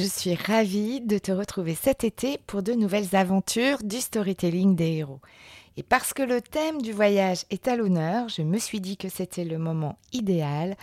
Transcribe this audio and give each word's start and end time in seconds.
Je 0.00 0.04
suis 0.04 0.36
ravie 0.36 1.00
de 1.00 1.18
te 1.18 1.32
retrouver 1.32 1.74
cet 1.74 2.04
été 2.04 2.38
pour 2.46 2.62
de 2.62 2.72
nouvelles 2.72 3.16
aventures 3.16 3.78
du 3.82 3.96
storytelling 3.96 4.76
des 4.76 4.92
héros. 4.92 5.18
Et 5.76 5.82
parce 5.82 6.14
que 6.14 6.22
le 6.22 6.40
thème 6.40 6.80
du 6.80 6.92
voyage 6.92 7.46
est 7.50 7.66
à 7.66 7.74
l'honneur, 7.74 8.28
je 8.28 8.42
me 8.42 8.58
suis 8.58 8.80
dit 8.80 8.96
que 8.96 9.08
c'était 9.08 9.42
le 9.42 9.58
moment 9.58 9.98
idéal 10.12 10.76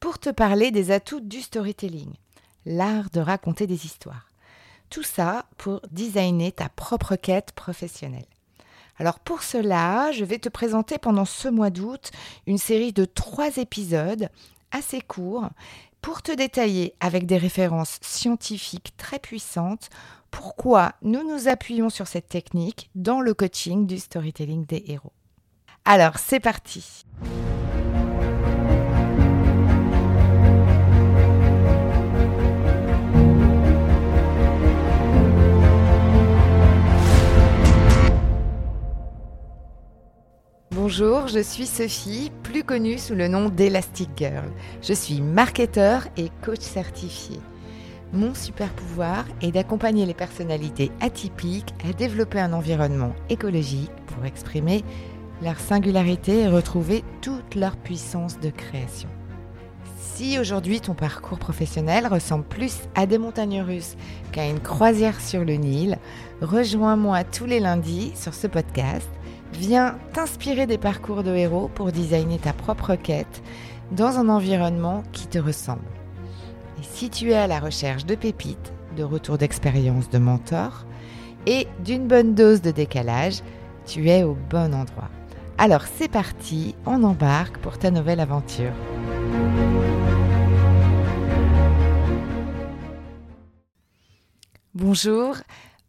pour 0.00 0.18
te 0.18 0.30
parler 0.30 0.70
des 0.70 0.90
atouts 0.90 1.20
du 1.20 1.42
storytelling, 1.42 2.14
l'art 2.64 3.10
de 3.10 3.20
raconter 3.20 3.66
des 3.66 3.84
histoires. 3.84 4.26
Tout 4.88 5.02
ça 5.02 5.44
pour 5.58 5.82
designer 5.90 6.50
ta 6.50 6.70
propre 6.70 7.16
quête 7.16 7.52
professionnelle. 7.52 8.24
Alors 8.96 9.18
pour 9.18 9.42
cela, 9.42 10.12
je 10.12 10.24
vais 10.24 10.38
te 10.38 10.48
présenter 10.48 10.96
pendant 10.96 11.26
ce 11.26 11.48
mois 11.48 11.68
d'août 11.68 12.10
une 12.46 12.56
série 12.56 12.94
de 12.94 13.04
trois 13.04 13.58
épisodes 13.58 14.30
assez 14.70 15.02
courts 15.02 15.50
pour 16.02 16.20
te 16.20 16.32
détailler 16.32 16.94
avec 17.00 17.26
des 17.26 17.38
références 17.38 17.98
scientifiques 18.02 18.92
très 18.96 19.20
puissantes 19.20 19.88
pourquoi 20.32 20.94
nous 21.02 21.22
nous 21.22 21.48
appuyons 21.48 21.90
sur 21.90 22.08
cette 22.08 22.28
technique 22.28 22.90
dans 22.94 23.20
le 23.20 23.34
coaching 23.34 23.86
du 23.86 23.98
storytelling 23.98 24.66
des 24.66 24.84
héros. 24.88 25.12
Alors 25.84 26.18
c'est 26.18 26.40
parti 26.40 27.04
Bonjour, 40.72 41.28
je 41.28 41.38
suis 41.38 41.66
Sophie, 41.66 42.32
plus 42.52 42.64
connue 42.64 42.98
sous 42.98 43.14
le 43.14 43.28
nom 43.28 43.48
d'Elastic 43.48 44.10
Girl. 44.14 44.44
Je 44.82 44.92
suis 44.92 45.22
marketeur 45.22 46.06
et 46.18 46.28
coach 46.44 46.60
certifié. 46.60 47.38
Mon 48.12 48.34
super 48.34 48.68
pouvoir 48.74 49.24
est 49.40 49.52
d'accompagner 49.52 50.04
les 50.04 50.12
personnalités 50.12 50.92
atypiques 51.00 51.72
à 51.88 51.94
développer 51.94 52.40
un 52.40 52.52
environnement 52.52 53.14
écologique 53.30 53.90
pour 54.06 54.26
exprimer 54.26 54.84
leur 55.42 55.58
singularité 55.58 56.40
et 56.40 56.48
retrouver 56.48 57.04
toute 57.22 57.54
leur 57.54 57.74
puissance 57.74 58.38
de 58.38 58.50
création. 58.50 59.08
Si 59.96 60.38
aujourd'hui 60.38 60.82
ton 60.82 60.92
parcours 60.92 61.38
professionnel 61.38 62.06
ressemble 62.06 62.44
plus 62.44 62.80
à 62.94 63.06
des 63.06 63.16
montagnes 63.16 63.62
russes 63.62 63.96
qu'à 64.30 64.46
une 64.46 64.60
croisière 64.60 65.22
sur 65.22 65.42
le 65.42 65.54
Nil, 65.54 65.96
rejoins-moi 66.42 67.24
tous 67.24 67.46
les 67.46 67.60
lundis 67.60 68.12
sur 68.14 68.34
ce 68.34 68.46
podcast 68.46 69.08
Viens 69.52 69.98
t'inspirer 70.12 70.66
des 70.66 70.78
parcours 70.78 71.22
de 71.22 71.34
héros 71.34 71.68
pour 71.74 71.92
designer 71.92 72.38
ta 72.38 72.52
propre 72.52 72.94
quête 72.96 73.42
dans 73.90 74.18
un 74.18 74.28
environnement 74.28 75.02
qui 75.12 75.26
te 75.26 75.38
ressemble. 75.38 75.82
Et 76.80 76.82
si 76.82 77.10
tu 77.10 77.30
es 77.30 77.36
à 77.36 77.46
la 77.46 77.60
recherche 77.60 78.06
de 78.06 78.14
pépites, 78.14 78.72
de 78.96 79.04
retours 79.04 79.38
d'expérience 79.38 80.08
de 80.10 80.18
mentors 80.18 80.86
et 81.46 81.68
d'une 81.84 82.08
bonne 82.08 82.34
dose 82.34 82.62
de 82.62 82.70
décalage, 82.70 83.42
tu 83.86 84.08
es 84.08 84.22
au 84.22 84.36
bon 84.50 84.74
endroit. 84.74 85.10
Alors 85.58 85.82
c'est 85.98 86.10
parti, 86.10 86.74
on 86.86 87.04
embarque 87.04 87.58
pour 87.58 87.78
ta 87.78 87.90
nouvelle 87.90 88.20
aventure. 88.20 88.72
Bonjour, 94.74 95.36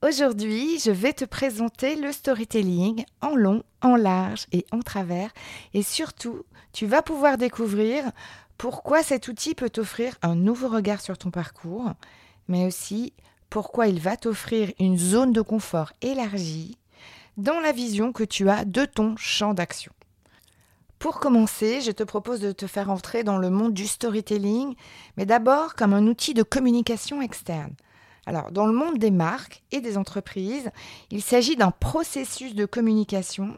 Aujourd'hui, 0.06 0.80
je 0.80 0.92
vais 0.92 1.14
te 1.14 1.24
présenter 1.24 1.96
le 1.96 2.12
storytelling 2.12 3.06
en 3.22 3.38
long, 3.38 3.64
en 3.82 3.96
large 3.96 4.48
et 4.52 4.66
en 4.74 4.80
travers. 4.80 5.32
Et 5.74 5.82
surtout, 5.82 6.44
tu 6.74 6.86
vas 6.88 7.02
pouvoir 7.02 7.38
découvrir 7.38 8.12
pourquoi 8.58 9.02
cet 9.02 9.30
outil 9.30 9.56
peut 9.56 9.70
t'offrir 9.70 10.18
un 10.22 10.36
nouveau 10.36 10.68
regard 10.68 11.00
sur 11.00 11.18
ton 11.18 11.32
parcours, 11.32 11.94
mais 12.50 12.66
aussi 12.66 13.14
pourquoi 13.50 13.88
il 13.88 14.02
va 14.02 14.18
t'offrir 14.18 14.74
une 14.78 14.98
zone 14.98 15.32
de 15.32 15.40
confort 15.40 15.94
élargie 16.02 16.78
dans 17.38 17.62
la 17.62 17.72
vision 17.72 18.12
que 18.12 18.26
tu 18.26 18.50
as 18.50 18.66
de 18.66 18.84
ton 18.84 19.16
champ 19.16 19.54
d'action. 19.54 19.94
Pour 21.00 21.22
commencer, 21.22 21.80
je 21.80 21.92
te 21.92 22.04
propose 22.04 22.42
de 22.42 22.52
te 22.52 22.68
faire 22.68 22.90
entrer 22.90 23.24
dans 23.24 23.38
le 23.38 23.50
monde 23.50 23.74
du 23.74 23.88
storytelling, 23.88 24.76
mais 25.16 25.26
d'abord 25.26 25.76
comme 25.76 25.94
un 25.94 26.08
outil 26.08 26.34
de 26.34 26.44
communication 26.44 27.22
externe. 27.22 27.74
Alors, 28.26 28.52
dans 28.52 28.66
le 28.66 28.74
monde 28.74 28.98
des 28.98 29.12
marques 29.12 29.64
et 29.72 29.82
des 29.82 29.98
entreprises, 29.98 30.72
il 31.12 31.22
s'agit 31.22 31.56
d'un 31.56 31.72
processus 31.72 32.56
de 32.56 32.66
communication 32.66 33.58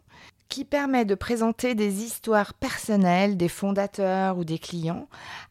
qui 0.49 0.63
permet 0.63 1.05
de 1.05 1.15
présenter 1.15 1.75
des 1.75 2.03
histoires 2.03 2.53
personnelles 2.53 3.35
des 3.35 3.49
fondateurs 3.49 4.37
ou 4.37 4.43
des 4.43 4.59
clients 4.59 5.07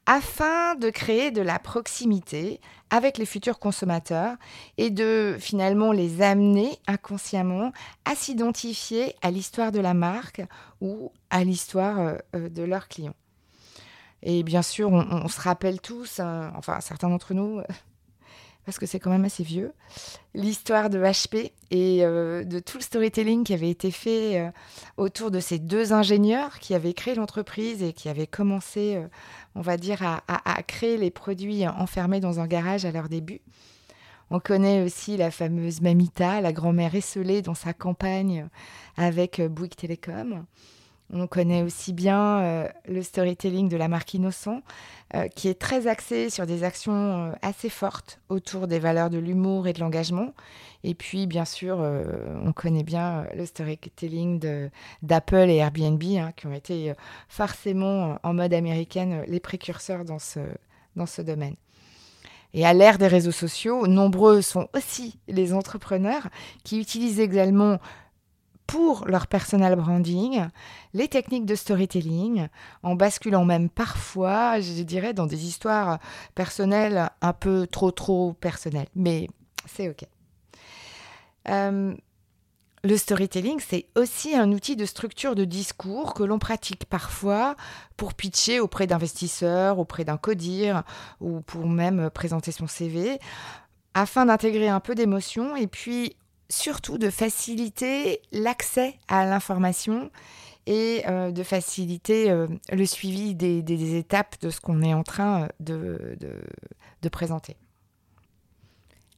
afin 0.07 0.77
de 0.77 0.89
créer 0.89 1.31
de 1.31 1.43
la 1.43 1.59
proximité 1.59 2.61
avec 2.91 3.19
les 3.19 3.27
futurs 3.27 3.59
consommateurs 3.59 4.37
et 4.79 4.91
de 4.91 5.37
finalement 5.41 5.91
les 5.91 6.23
amener 6.23 6.79
inconsciemment 6.87 7.73
à 8.05 8.15
s'identifier 8.15 9.15
à 9.21 9.31
l'histoire 9.31 9.73
de 9.73 9.81
la 9.81 9.95
marque 9.95 10.43
ou 10.81 11.11
à 11.31 11.43
l'histoire 11.43 11.99
euh, 11.99 12.15
euh, 12.37 12.49
de 12.49 12.63
leurs 12.63 12.89
clients. 12.89 13.17
Et 14.23 14.43
bien 14.43 14.63
sûr, 14.63 14.91
on, 14.91 15.29
se 15.29 15.41
rappelle 15.41 15.83
tous, 15.83 16.19
hein, 16.19 16.51
enfin 16.57 16.81
certains 16.81 17.11
d'entre 17.11 17.35
nous, 17.35 17.61
parce 18.65 18.79
que 18.79 18.87
c'est 18.87 18.99
quand 18.99 19.11
même 19.11 19.25
assez 19.25 19.43
vieux, 19.43 19.73
l'histoire 20.35 20.91
de 20.91 20.99
HP 20.99 21.53
et 21.71 22.05
euh, 22.05 22.45
de 22.45 22.59
tout 22.59 22.79
le 22.79 22.83
storytelling 22.83 23.45
qui 23.45 23.53
avait 23.53 23.71
été 23.71 23.91
fait 23.91 24.39
euh, 24.39 24.51
autour 24.97 25.31
de 25.31 25.41
ces 25.41 25.59
deux 25.59 25.93
ingénieurs 25.93 26.59
qui 26.59 26.75
avaient 26.75 26.95
créé 26.95 27.15
l'entreprise 27.15 27.83
et 27.83 27.93
qui 27.93 28.09
avaient 28.09 28.27
commencé, 28.27 28.97
euh, 28.97 29.07
on 29.55 29.61
va 29.61 29.77
dire, 29.77 30.03
à, 30.03 30.63
créer 30.63 30.97
les 30.97 31.11
produits 31.11 31.67
enfermés 31.67 32.21
dans 32.21 32.41
un 32.41 32.47
garage 32.47 32.85
à 32.85 32.93
leur 32.93 33.09
début. 33.09 33.41
On 34.31 34.41
connaît 34.41 34.83
aussi 34.83 35.17
la 35.17 35.31
fameuse 35.31 35.81
Mamita, 35.83 36.41
la 36.41 36.53
grand-mère 36.53 36.95
esselée 36.95 37.43
dans 37.43 37.55
sa 37.55 37.75
campagne 37.75 38.49
avec 38.97 39.41
Bouygues 39.41 39.77
Télécom. 39.77 40.45
On 41.13 41.27
connaît 41.27 41.63
aussi 41.63 41.93
bien 41.93 42.39
euh, 42.39 42.69
le 42.89 43.03
storytelling 43.03 43.69
de 43.69 43.77
la 43.77 43.89
marque 43.89 44.15
Innocent, 44.15 44.63
euh, 45.15 45.29
qui 45.29 45.49
est 45.49 45.59
très 45.59 45.87
axé 45.87 46.31
sur 46.31 46.47
des 46.47 46.65
actions 46.65 47.29
euh, 47.29 47.33
assez 47.43 47.69
fortes 47.69 48.21
autour 48.31 48.67
des 48.67 48.79
valeurs 48.79 49.11
de 49.11 49.19
l'humour 49.19 49.67
et 49.67 49.75
de 49.75 49.81
l'engagement. 49.81 50.33
Et 50.83 50.95
puis, 50.95 51.27
bien 51.27 51.45
sûr, 51.45 51.79
on 51.79 52.53
connaît 52.53 52.83
bien 52.83 53.25
le 53.35 53.47
storytelling 53.47 54.69
d'Apple 55.03 55.49
et 55.49 55.57
Airbnb, 55.57 56.03
hein, 56.19 56.33
qui 56.37 56.47
ont 56.47 56.53
été 56.53 56.93
forcément 57.27 58.19
en 58.23 58.35
mode 58.35 58.53
américaine 58.53 59.25
les 59.27 59.41
précurseurs 59.41 60.05
dans 60.05 60.19
ce, 60.19 60.41
dans 60.95 61.07
ce 61.07 61.23
domaine. 61.23 61.57
Et 62.53 62.65
à 62.65 62.75
l'ère 62.75 62.99
des 62.99 63.09
réseaux 63.09 63.33
sociaux, 63.33 63.87
nombreux 63.87 64.43
sont 64.43 64.69
aussi 64.75 65.19
les 65.27 65.55
entrepreneurs 65.55 66.29
qui 66.63 66.81
utilisent 66.81 67.19
également 67.19 67.79
pour 68.67 69.07
leur 69.07 69.27
personal 69.27 69.77
branding, 69.77 70.47
les 70.95 71.09
techniques 71.09 71.47
de 71.47 71.55
storytelling, 71.55 72.49
en 72.83 72.95
basculant 72.95 73.45
même 73.45 73.69
parfois, 73.69 74.61
je 74.61 74.83
dirais, 74.83 75.15
dans 75.15 75.27
des 75.27 75.47
histoires 75.47 75.99
personnelles 76.35 77.11
un 77.21 77.33
peu 77.33 77.67
trop 77.67 77.91
trop 77.91 78.33
personnelles. 78.35 78.89
Mais 78.95 79.29
c'est 79.67 79.89
OK. 79.89 80.05
Euh, 81.49 81.95
le 82.85 82.97
storytelling, 82.99 83.61
c'est 83.61 83.87
aussi 83.97 84.37
un 84.37 84.53
outil 84.53 84.77
de 84.77 84.85
structure 84.85 85.35
de 85.35 85.45
discours 85.45 86.13
que 86.13 86.23
l'on 86.23 86.39
pratique 86.39 86.85
parfois 86.85 87.57
pour 87.97 88.13
pitcher 88.13 88.61
auprès 88.61 88.87
d'investisseurs, 88.87 89.79
auprès 89.79 90.05
d'un 90.05 90.19
codir 90.19 90.83
ou 91.21 91.41
pour 91.41 91.67
même 91.67 92.11
présenter 92.11 92.53
son 92.53 92.67
CV 92.67 93.19
afin 93.95 94.27
d'intégrer 94.27 94.69
un 94.69 94.81
peu 94.81 94.95
d'émotion 94.95 95.57
et 95.57 95.67
puis 95.67 96.17
surtout 96.49 96.99
de 96.99 97.11
faciliter 97.11 98.21
l'accès 98.33 98.99
à 99.09 99.25
l'information 99.27 100.11
et 100.67 101.03
euh, 101.07 101.31
de 101.31 101.43
faciliter 101.43 102.31
euh, 102.31 102.47
le 102.73 102.87
suivi 102.87 103.35
des, 103.35 103.97
étapes 103.97 104.37
de 104.41 104.51
ce 104.51 104.61
qu'on 104.61 104.83
est 104.83 104.95
en 104.95 105.03
train 105.03 105.49
euh, 105.69 106.17
de, 106.17 107.09
présenter. 107.11 107.57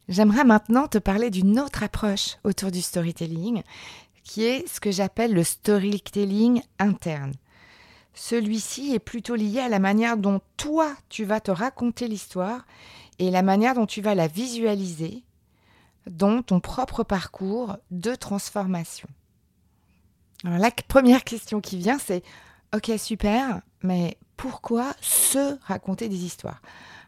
J'aimerais 0.09 0.45
maintenant 0.45 0.89
te 0.89 0.99
parler 0.99 1.31
d'une 1.31 1.59
autre 1.61 1.83
approche 1.83 2.37
autour 2.45 2.71
du 2.71 2.83
storytelling, 2.83 3.63
qui 4.25 4.45
est 4.45 4.69
ce 4.69 4.81
que 4.81 4.91
j'appelle 4.91 5.33
le 5.33 5.45
storytelling 5.45 6.63
interne. 6.81 7.33
Celui-ci 8.13 8.95
est 8.95 8.99
plutôt 8.99 9.35
lié 9.35 9.61
à 9.61 9.69
la 9.69 9.79
manière 9.79 10.17
dont 10.17 10.41
toi, 10.57 10.93
tu 11.09 11.25
vas 11.25 11.41
te 11.41 11.51
raconter 11.51 12.09
l'histoire 12.09 12.67
et 13.19 13.31
la 13.31 13.43
manière 13.43 13.75
dont 13.75 13.87
tu 13.87 14.01
vas 14.01 14.15
la 14.15 14.27
visualiser 14.27 15.23
dans 16.11 16.43
ton 16.43 16.61
propre 16.61 17.03
parcours 17.03 17.77
de 17.91 18.15
transformation. 18.15 19.09
Alors 20.45 20.59
la 20.59 20.71
première 20.71 21.25
question 21.25 21.61
qui 21.61 21.79
vient, 21.79 21.99
c'est 21.99 22.23
Ok, 22.75 22.91
super, 22.99 23.63
mais 23.83 24.19
pourquoi 24.37 24.93
se 25.01 25.57
raconter 25.65 26.09
des 26.09 26.25
histoires? 26.25 26.61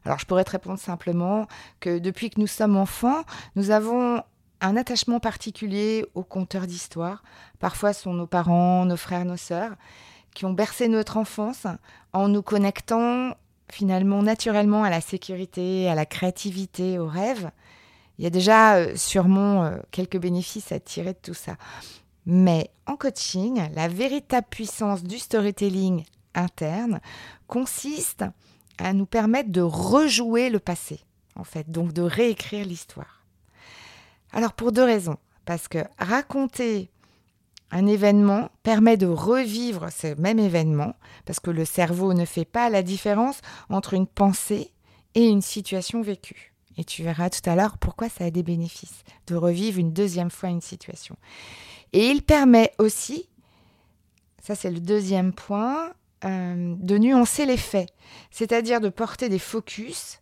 Alors 0.04 0.18
je 0.18 0.24
pourrais 0.24 0.44
te 0.44 0.52
répondre 0.52 0.78
simplement 0.78 1.46
que 1.80 1.98
depuis 1.98 2.30
que 2.30 2.40
nous 2.40 2.46
sommes 2.46 2.76
enfants, 2.76 3.22
nous 3.56 3.70
avons 3.70 4.22
un 4.60 4.76
attachement 4.76 5.20
particulier 5.20 6.06
aux 6.14 6.22
conteurs 6.22 6.66
d'histoires. 6.66 7.22
Parfois, 7.58 7.92
ce 7.92 8.02
sont 8.02 8.14
nos 8.14 8.26
parents, 8.26 8.84
nos 8.84 8.96
frères, 8.96 9.24
nos 9.24 9.36
sœurs, 9.36 9.74
qui 10.34 10.44
ont 10.44 10.52
bercé 10.52 10.88
notre 10.88 11.16
enfance 11.16 11.66
en 12.12 12.28
nous 12.28 12.42
connectant 12.42 13.34
finalement 13.70 14.22
naturellement 14.22 14.84
à 14.84 14.90
la 14.90 15.00
sécurité, 15.00 15.88
à 15.88 15.94
la 15.94 16.06
créativité, 16.06 16.98
au 16.98 17.06
rêve, 17.06 17.50
il 18.18 18.24
y 18.24 18.26
a 18.26 18.30
déjà 18.30 18.76
euh, 18.76 18.96
sûrement 18.96 19.64
euh, 19.64 19.78
quelques 19.90 20.18
bénéfices 20.18 20.72
à 20.72 20.80
tirer 20.80 21.12
de 21.12 21.18
tout 21.22 21.34
ça. 21.34 21.56
Mais 22.26 22.70
en 22.86 22.96
coaching, 22.96 23.62
la 23.74 23.88
véritable 23.88 24.46
puissance 24.50 25.02
du 25.02 25.18
storytelling 25.18 26.04
interne 26.34 27.00
consiste 27.46 28.24
à 28.78 28.92
nous 28.92 29.06
permettre 29.06 29.50
de 29.50 29.60
rejouer 29.60 30.50
le 30.50 30.58
passé, 30.58 31.00
en 31.36 31.44
fait, 31.44 31.70
donc 31.70 31.92
de 31.92 32.02
réécrire 32.02 32.66
l'histoire. 32.66 33.24
Alors 34.32 34.52
pour 34.52 34.72
deux 34.72 34.84
raisons. 34.84 35.16
Parce 35.44 35.66
que 35.66 35.78
raconter 35.98 36.90
un 37.70 37.86
événement 37.86 38.50
permet 38.62 38.98
de 38.98 39.06
revivre 39.06 39.90
ce 39.90 40.14
même 40.20 40.38
événement, 40.38 40.94
parce 41.24 41.40
que 41.40 41.50
le 41.50 41.64
cerveau 41.64 42.12
ne 42.12 42.26
fait 42.26 42.44
pas 42.44 42.68
la 42.68 42.82
différence 42.82 43.40
entre 43.70 43.94
une 43.94 44.06
pensée 44.06 44.72
et 45.14 45.26
une 45.26 45.40
situation 45.40 46.02
vécue. 46.02 46.52
Et 46.78 46.84
tu 46.84 47.02
verras 47.02 47.28
tout 47.28 47.48
à 47.50 47.56
l'heure 47.56 47.76
pourquoi 47.76 48.08
ça 48.08 48.24
a 48.24 48.30
des 48.30 48.44
bénéfices 48.44 49.02
de 49.26 49.34
revivre 49.34 49.78
une 49.78 49.92
deuxième 49.92 50.30
fois 50.30 50.48
une 50.48 50.60
situation. 50.60 51.16
Et 51.92 52.06
il 52.08 52.22
permet 52.22 52.72
aussi, 52.78 53.28
ça 54.42 54.54
c'est 54.54 54.70
le 54.70 54.80
deuxième 54.80 55.32
point, 55.32 55.92
euh, 56.24 56.74
de 56.78 56.98
nuancer 56.98 57.46
les 57.46 57.56
faits, 57.56 57.90
c'est-à-dire 58.30 58.80
de 58.80 58.88
porter 58.88 59.28
des 59.28 59.40
focus 59.40 60.20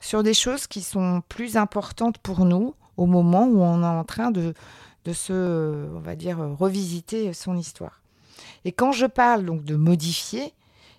sur 0.00 0.22
des 0.22 0.34
choses 0.34 0.66
qui 0.66 0.82
sont 0.82 1.22
plus 1.28 1.56
importantes 1.56 2.18
pour 2.18 2.44
nous 2.44 2.74
au 2.98 3.06
moment 3.06 3.46
où 3.46 3.62
on 3.62 3.82
est 3.82 3.86
en 3.86 4.04
train 4.04 4.30
de, 4.30 4.54
de 5.06 5.12
se, 5.14 5.88
on 5.94 6.00
va 6.00 6.16
dire, 6.16 6.38
revisiter 6.58 7.32
son 7.32 7.56
histoire. 7.56 8.02
Et 8.66 8.72
quand 8.72 8.92
je 8.92 9.06
parle 9.06 9.44
donc 9.44 9.64
de 9.64 9.74
modifier, 9.74 10.52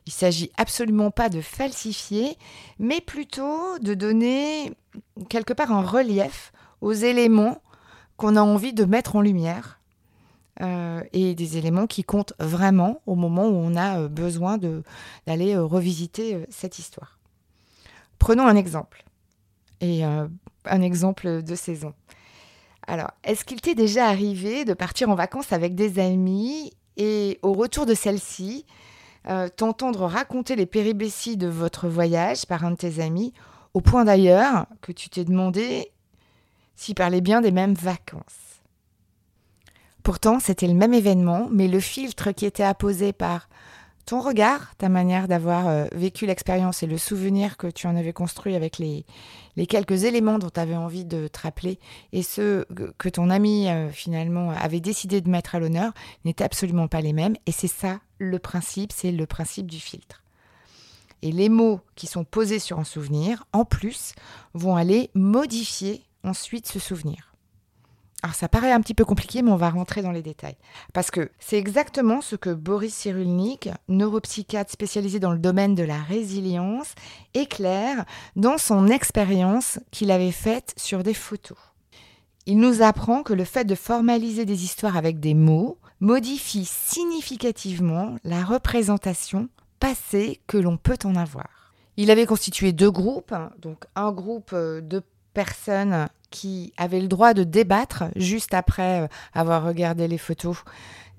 il 0.05 0.13
s'agit 0.13 0.51
absolument 0.57 1.11
pas 1.11 1.29
de 1.29 1.41
falsifier, 1.41 2.37
mais 2.79 3.01
plutôt 3.01 3.79
de 3.79 3.93
donner 3.93 4.73
quelque 5.29 5.53
part 5.53 5.71
un 5.71 5.81
relief 5.81 6.53
aux 6.81 6.93
éléments 6.93 7.61
qu'on 8.17 8.35
a 8.35 8.41
envie 8.41 8.73
de 8.73 8.85
mettre 8.85 9.15
en 9.15 9.21
lumière 9.21 9.79
euh, 10.61 11.01
et 11.11 11.35
des 11.35 11.57
éléments 11.57 11.87
qui 11.87 12.03
comptent 12.03 12.33
vraiment 12.39 13.01
au 13.05 13.15
moment 13.15 13.47
où 13.47 13.55
on 13.55 13.75
a 13.75 13.99
euh, 13.99 14.07
besoin 14.07 14.57
d'aller 14.57 15.55
euh, 15.55 15.65
revisiter 15.65 16.45
cette 16.49 16.79
histoire. 16.79 17.19
Prenons 18.19 18.47
un 18.47 18.55
exemple, 18.55 19.03
et 19.81 20.05
un 20.05 20.81
exemple 20.81 21.43
de 21.43 21.53
saison. 21.53 21.93
Alors, 22.87 23.11
est-ce 23.25 23.43
qu'il 23.43 23.59
t'est 23.59 23.75
déjà 23.75 24.07
arrivé 24.07 24.63
de 24.63 24.73
partir 24.73 25.09
en 25.09 25.15
vacances 25.15 25.51
avec 25.51 25.75
des 25.75 25.99
amis 25.99 26.71
et 26.95 27.39
au 27.41 27.51
retour 27.51 27.85
de 27.85 27.93
celle-ci, 27.93 28.65
euh, 29.27 29.49
t'entendre 29.49 30.05
raconter 30.05 30.55
les 30.55 30.65
péripéties 30.65 31.37
de 31.37 31.47
votre 31.47 31.87
voyage 31.87 32.45
par 32.45 32.63
un 32.63 32.71
de 32.71 32.75
tes 32.75 32.99
amis, 33.01 33.33
au 33.73 33.81
point 33.81 34.05
d'ailleurs 34.05 34.67
que 34.81 34.91
tu 34.91 35.09
t'es 35.09 35.25
demandé 35.25 35.91
s'il 36.75 36.95
parlait 36.95 37.21
bien 37.21 37.41
des 37.41 37.51
mêmes 37.51 37.73
vacances. 37.73 38.61
Pourtant, 40.03 40.39
c'était 40.39 40.67
le 40.67 40.73
même 40.75 40.93
événement, 40.93 41.47
mais 41.51 41.67
le 41.67 41.79
filtre 41.79 42.31
qui 42.31 42.45
était 42.45 42.63
apposé 42.63 43.11
par 43.11 43.49
ton 44.05 44.21
regard, 44.21 44.75
ta 44.77 44.87
manière 44.87 45.27
d'avoir 45.27 45.67
euh, 45.67 45.85
vécu 45.91 46.25
l'expérience 46.25 46.83
et 46.83 46.87
le 46.87 46.97
souvenir 46.97 47.57
que 47.57 47.67
tu 47.67 47.87
en 47.87 47.95
avais 47.95 48.13
construit 48.13 48.55
avec 48.55 48.77
les, 48.77 49.05
quelques 49.67 50.03
éléments 50.03 50.37
dont 50.37 50.49
tu 50.49 50.59
avais 50.59 50.75
envie 50.75 51.05
de 51.05 51.27
te 51.27 51.39
rappeler 51.41 51.79
et 52.13 52.21
ceux 52.21 52.65
que 52.97 53.09
ton 53.09 53.29
ami 53.29 53.67
euh, 53.67 53.89
finalement 53.89 54.51
avait 54.51 54.79
décidé 54.79 55.21
de 55.21 55.29
mettre 55.29 55.55
à 55.55 55.59
l'honneur 55.59 55.91
n'étaient 56.23 56.43
absolument 56.43 56.87
pas 56.87 57.01
les 57.01 57.13
mêmes. 57.13 57.35
Et 57.47 57.51
c'est 57.51 57.67
ça 57.67 57.99
le 58.19 58.39
principe, 58.39 58.91
c'est 58.93 59.11
le 59.11 59.25
principe 59.25 59.69
du 59.69 59.79
filtre. 59.79 60.21
Et 61.21 61.31
les 61.31 61.49
mots 61.49 61.79
qui 61.95 62.05
sont 62.05 62.23
posés 62.23 62.59
sur 62.59 62.79
un 62.79 62.83
souvenir, 62.83 63.45
en 63.53 63.65
plus, 63.65 64.13
vont 64.53 64.75
aller 64.75 65.09
modifier 65.15 66.03
ensuite 66.23 66.67
ce 66.67 66.79
souvenir. 66.79 67.34
Alors 68.23 68.33
ça 68.35 68.47
paraît 68.47 68.71
un 68.71 68.81
petit 68.81 68.93
peu 68.93 69.05
compliqué, 69.05 69.41
mais 69.41 69.51
on 69.51 69.55
va 69.55 69.69
rentrer 69.69 70.01
dans 70.01 70.11
les 70.11 70.23
détails. 70.23 70.57
Parce 70.93 71.11
que 71.11 71.31
c'est 71.39 71.57
exactement 71.57 72.21
ce 72.21 72.35
que 72.35 72.49
Boris 72.49 72.93
Cyrulnik, 72.93 73.69
neuropsychiatre 73.87 74.71
spécialisé 74.71 75.19
dans 75.19 75.31
le 75.31 75.37
domaine 75.37 75.75
de 75.75 75.83
la 75.83 76.01
résilience, 76.01 76.95
éclaire 77.33 78.05
dans 78.35 78.57
son 78.57 78.87
expérience 78.87 79.79
qu'il 79.91 80.11
avait 80.11 80.31
faite 80.31 80.73
sur 80.77 81.03
des 81.03 81.13
photos. 81.13 81.57
Il 82.47 82.59
nous 82.59 82.81
apprend 82.81 83.23
que 83.23 83.33
le 83.33 83.43
fait 83.43 83.65
de 83.65 83.75
formaliser 83.75 84.45
des 84.45 84.63
histoires 84.63 84.97
avec 84.97 85.19
des 85.19 85.33
mots 85.33 85.77
modifie 85.99 86.65
significativement 86.65 88.15
la 88.23 88.43
représentation 88.43 89.49
passée 89.79 90.41
que 90.47 90.57
l'on 90.57 90.77
peut 90.77 90.97
en 91.03 91.15
avoir. 91.15 91.73
Il 91.97 92.11
avait 92.11 92.25
constitué 92.25 92.71
deux 92.71 92.91
groupes, 92.91 93.33
donc 93.61 93.85
un 93.95 94.11
groupe 94.11 94.53
de 94.53 95.01
personnes 95.35 96.07
qui 96.31 96.73
avaient 96.77 97.01
le 97.01 97.07
droit 97.07 97.35
de 97.35 97.43
débattre 97.43 98.05
juste 98.15 98.55
après 98.55 99.03
euh, 99.03 99.07
avoir 99.33 99.63
regardé 99.63 100.07
les 100.07 100.17
photos, 100.17 100.57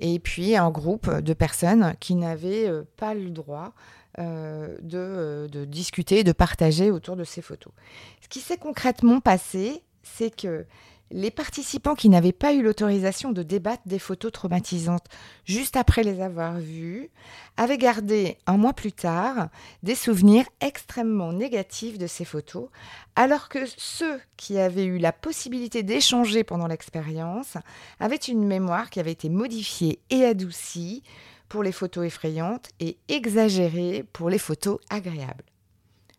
et 0.01 0.19
puis 0.19 0.57
un 0.57 0.71
groupe 0.71 1.09
de 1.11 1.33
personnes 1.33 1.95
qui 2.01 2.17
n'avaient 2.17 2.69
euh, 2.69 2.83
pas 2.97 3.15
le 3.15 3.31
droit 3.31 3.73
euh, 4.19 4.77
de, 4.83 5.47
de, 5.51 5.65
discuter, 5.65 6.25
de 6.25 6.33
partager 6.33 6.91
autour 6.91 7.17
de 7.17 7.25
ces 7.25 7.43
photos. 7.43 7.73
Ce 8.23 8.29
qui 8.29 8.41
s'est 8.41 8.57
concrètement 8.57 9.21
passé, 9.21 9.83
c'est 10.03 10.35
que 10.35 10.67
les 11.11 11.31
participants 11.31 11.95
qui 11.95 12.09
n'avaient 12.09 12.33
pas 12.33 12.53
eu 12.53 12.63
l'autorisation 12.63 13.33
de 13.33 13.43
débattre 13.43 13.83
des 13.87 13.99
photos 13.99 14.33
traumatisantes 14.33 15.07
juste 15.45 15.77
après 15.77 16.03
les 16.03 16.21
avoir 16.21 16.59
vues 16.59 17.11
avaient 17.57 17.79
gardé 17.79 18.39
un 18.47 18.57
mois 18.57 18.73
plus 18.73 18.93
tard 18.93 19.49
des 19.83 19.95
souvenirs 19.95 20.47
extrêmement 20.61 21.33
négatifs 21.33 21.99
de 21.99 22.07
ces 22.07 22.25
photos, 22.25 22.69
alors 23.15 23.49
que 23.49 23.61
ceux 23.77 24.21
qui 24.37 24.59
avaient 24.59 24.85
eu 24.85 24.99
la 24.99 25.13
possibilité 25.13 25.83
d'échanger 25.83 26.45
pendant 26.45 26.67
l'expérience 26.67 27.57
avaient 28.01 28.17
une 28.17 28.45
mémoire 28.45 28.91
qui 28.91 29.01
avait 29.01 29.13
été 29.13 29.29
modifiée 29.29 30.01
et 30.11 30.25
adoucie 30.25 31.03
pour 31.49 31.63
les 31.63 31.73
photos 31.73 32.07
effrayantes 32.07 32.69
et 32.81 32.99
exagérée 33.09 34.05
pour 34.13 34.29
les 34.29 34.39
photos 34.39 34.79
agréables. 34.91 35.45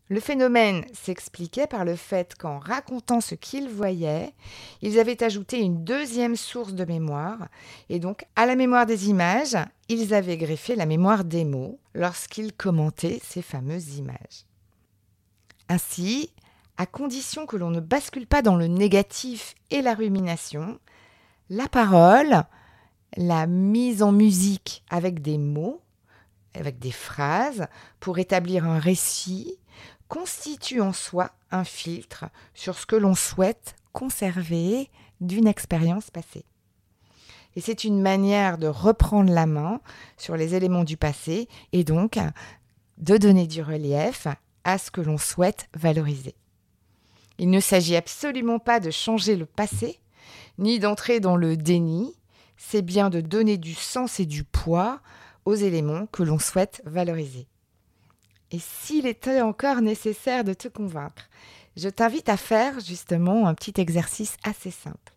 Le 0.09 0.21
phénomène 0.21 0.85
s'expliquait 0.93 1.67
par 1.67 1.83
le 1.83 1.97
fait 1.97 2.35
qu'en 2.35 2.59
racontant 2.59 3.19
ce 3.19 3.35
qu'ils 3.35 3.67
voyaient, 3.67 4.33
ils 4.81 4.99
avaient 4.99 5.21
ajouté 5.21 5.59
une 5.59 5.83
deuxième 5.83 6.37
source 6.37 6.73
de 6.73 6.85
mémoire, 6.85 7.49
et 7.89 7.99
donc 7.99 8.25
à 8.37 8.45
la 8.45 8.55
mémoire 8.55 8.85
des 8.85 9.09
images, 9.09 9.57
ils 9.89 10.13
avaient 10.13 10.37
greffé 10.37 10.75
la 10.75 10.85
mémoire 10.85 11.25
des 11.25 11.43
mots 11.43 11.79
lorsqu'ils 11.93 12.53
commentaient 12.53 13.19
ces 13.21 13.41
fameuses 13.41 13.97
images. 13.97 14.45
Ainsi, 15.67 16.31
à 16.77 16.85
condition 16.85 17.45
que 17.45 17.57
l'on 17.57 17.71
ne 17.71 17.81
bascule 17.81 18.27
pas 18.27 18.41
dans 18.41 18.55
le 18.55 18.67
négatif 18.67 19.55
et 19.71 19.81
la 19.81 19.93
rumination, 19.93 20.79
la 21.49 21.67
parole, 21.67 22.43
la 23.17 23.45
mise 23.47 24.03
en 24.03 24.13
musique 24.13 24.83
avec 24.89 25.21
des 25.21 25.37
mots, 25.37 25.81
avec 26.53 26.79
des 26.79 26.91
phrases, 26.91 27.67
pour 27.99 28.19
établir 28.19 28.65
un 28.65 28.79
récit, 28.79 29.57
constitue 30.07 30.81
en 30.81 30.93
soi 30.93 31.31
un 31.51 31.63
filtre 31.63 32.25
sur 32.53 32.77
ce 32.77 32.85
que 32.85 32.95
l'on 32.95 33.15
souhaite 33.15 33.75
conserver 33.93 34.89
d'une 35.21 35.47
expérience 35.47 36.11
passée. 36.11 36.45
Et 37.55 37.61
c'est 37.61 37.83
une 37.83 38.01
manière 38.01 38.57
de 38.57 38.67
reprendre 38.67 39.33
la 39.33 39.47
main 39.47 39.81
sur 40.17 40.37
les 40.37 40.53
éléments 40.53 40.83
du 40.83 40.95
passé 40.95 41.47
et 41.71 41.83
donc 41.83 42.19
de 42.97 43.17
donner 43.17 43.47
du 43.47 43.63
relief 43.63 44.27
à 44.63 44.77
ce 44.77 44.91
que 44.91 45.01
l'on 45.01 45.17
souhaite 45.17 45.67
valoriser. 45.73 46.35
Il 47.39 47.49
ne 47.49 47.59
s'agit 47.59 47.95
absolument 47.95 48.59
pas 48.59 48.79
de 48.79 48.91
changer 48.91 49.35
le 49.35 49.45
passé, 49.45 49.99
ni 50.57 50.79
d'entrer 50.79 51.19
dans 51.19 51.35
le 51.35 51.55
déni, 51.55 52.15
c'est 52.57 52.81
bien 52.81 53.09
de 53.09 53.21
donner 53.21 53.57
du 53.57 53.75
sens 53.75 54.19
et 54.19 54.25
du 54.25 54.43
poids 54.43 55.01
aux 55.45 55.55
éléments 55.55 56.07
que 56.07 56.23
l'on 56.23 56.39
souhaite 56.39 56.81
valoriser. 56.85 57.47
Et 58.51 58.59
s'il 58.59 59.05
était 59.05 59.41
encore 59.41 59.81
nécessaire 59.81 60.43
de 60.43 60.53
te 60.53 60.67
convaincre, 60.67 61.29
je 61.75 61.89
t'invite 61.89 62.29
à 62.29 62.37
faire 62.37 62.79
justement 62.79 63.47
un 63.47 63.53
petit 63.53 63.79
exercice 63.79 64.37
assez 64.43 64.71
simple. 64.71 65.13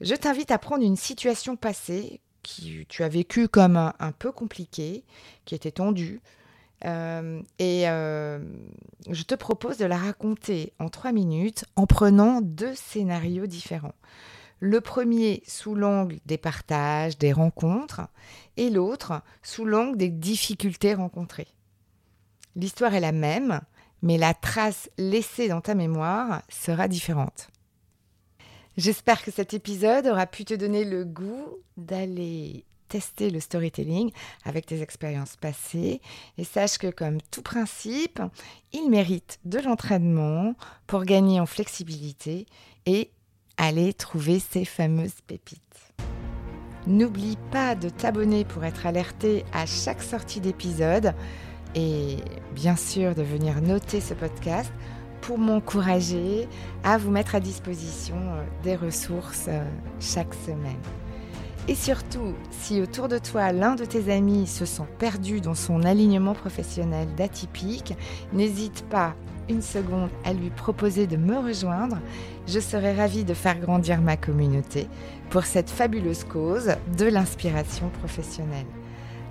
Je 0.00 0.14
t'invite 0.14 0.50
à 0.50 0.58
prendre 0.58 0.84
une 0.84 0.96
situation 0.96 1.56
passée 1.56 2.20
que 2.42 2.82
tu 2.84 3.02
as 3.02 3.08
vécue 3.08 3.48
comme 3.48 3.76
un, 3.76 4.12
peu 4.12 4.32
compliquée, 4.32 5.04
qui 5.44 5.54
était 5.54 5.70
tendue, 5.70 6.20
euh, 6.84 7.40
et 7.58 7.88
euh, 7.88 8.38
je 9.10 9.22
te 9.22 9.34
propose 9.34 9.78
de 9.78 9.86
la 9.86 9.96
raconter 9.96 10.72
en 10.78 10.88
trois 10.88 11.12
minutes 11.12 11.64
en 11.74 11.86
prenant 11.86 12.40
deux 12.42 12.74
scénarios 12.74 13.46
différents. 13.46 13.94
Le 14.60 14.80
premier 14.80 15.42
sous 15.46 15.74
l'angle 15.74 16.18
des 16.26 16.38
partages, 16.38 17.18
des 17.18 17.32
rencontres, 17.32 18.02
et 18.56 18.70
l'autre 18.70 19.22
sous 19.42 19.64
l'angle 19.64 19.96
des 19.96 20.08
difficultés 20.08 20.94
rencontrées. 20.94 21.48
L'histoire 22.56 22.94
est 22.94 23.00
la 23.00 23.12
même, 23.12 23.60
mais 24.02 24.16
la 24.16 24.32
trace 24.32 24.88
laissée 24.96 25.48
dans 25.48 25.60
ta 25.60 25.74
mémoire 25.74 26.42
sera 26.48 26.88
différente. 26.88 27.48
J'espère 28.78 29.22
que 29.22 29.30
cet 29.30 29.52
épisode 29.52 30.06
aura 30.06 30.26
pu 30.26 30.44
te 30.46 30.54
donner 30.54 30.84
le 30.84 31.04
goût 31.04 31.58
d'aller 31.76 32.64
tester 32.88 33.30
le 33.30 33.40
storytelling 33.40 34.10
avec 34.44 34.64
tes 34.64 34.80
expériences 34.80 35.36
passées 35.36 36.00
et 36.38 36.44
sache 36.44 36.78
que 36.78 36.90
comme 36.90 37.18
tout 37.30 37.42
principe, 37.42 38.22
il 38.72 38.88
mérite 38.88 39.38
de 39.44 39.58
l'entraînement 39.58 40.54
pour 40.86 41.04
gagner 41.04 41.40
en 41.40 41.46
flexibilité 41.46 42.46
et 42.86 43.10
aller 43.58 43.92
trouver 43.92 44.38
ces 44.38 44.64
fameuses 44.64 45.20
pépites. 45.26 45.60
N'oublie 46.86 47.36
pas 47.50 47.74
de 47.74 47.88
t'abonner 47.88 48.44
pour 48.44 48.64
être 48.64 48.86
alerté 48.86 49.44
à 49.52 49.66
chaque 49.66 50.02
sortie 50.02 50.40
d'épisode 50.40 51.14
et 51.76 52.16
bien 52.54 52.74
sûr 52.74 53.14
de 53.14 53.22
venir 53.22 53.60
noter 53.60 54.00
ce 54.00 54.14
podcast 54.14 54.72
pour 55.20 55.38
m'encourager 55.38 56.48
à 56.82 56.98
vous 56.98 57.10
mettre 57.10 57.34
à 57.34 57.40
disposition 57.40 58.16
euh, 58.16 58.42
des 58.64 58.74
ressources 58.74 59.46
euh, 59.48 59.62
chaque 60.00 60.34
semaine. 60.34 60.80
Et 61.68 61.74
surtout, 61.74 62.34
si 62.50 62.80
autour 62.80 63.08
de 63.08 63.18
toi 63.18 63.52
l'un 63.52 63.74
de 63.74 63.84
tes 63.84 64.12
amis 64.12 64.46
se 64.46 64.64
sent 64.64 64.86
perdu 64.98 65.40
dans 65.40 65.54
son 65.54 65.82
alignement 65.82 66.34
professionnel 66.34 67.08
d'atypique, 67.16 67.94
n'hésite 68.32 68.84
pas 68.88 69.14
une 69.48 69.62
seconde 69.62 70.10
à 70.24 70.32
lui 70.32 70.50
proposer 70.50 71.06
de 71.06 71.16
me 71.16 71.36
rejoindre. 71.38 71.98
Je 72.46 72.60
serai 72.60 72.94
ravie 72.94 73.24
de 73.24 73.34
faire 73.34 73.58
grandir 73.58 74.00
ma 74.00 74.16
communauté 74.16 74.88
pour 75.30 75.44
cette 75.44 75.70
fabuleuse 75.70 76.24
cause 76.24 76.76
de 76.96 77.06
l'inspiration 77.06 77.90
professionnelle. 78.00 78.66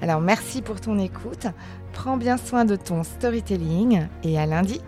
Alors 0.01 0.21
merci 0.21 0.61
pour 0.61 0.81
ton 0.81 0.99
écoute, 0.99 1.47
prends 1.93 2.17
bien 2.17 2.37
soin 2.37 2.65
de 2.65 2.75
ton 2.75 3.03
storytelling 3.03 4.07
et 4.23 4.37
à 4.37 4.45
lundi. 4.45 4.81